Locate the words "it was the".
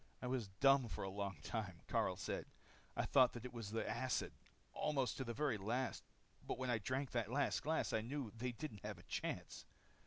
3.45-3.87